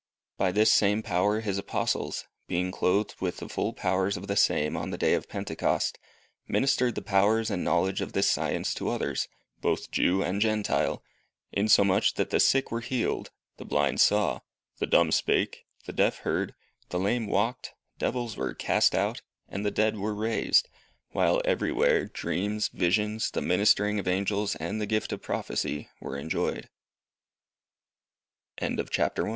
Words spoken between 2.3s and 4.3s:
being clothed with the full powers of